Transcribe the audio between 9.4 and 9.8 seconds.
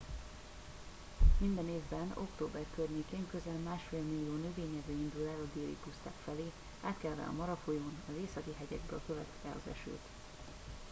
az